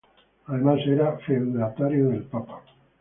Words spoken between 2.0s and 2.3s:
del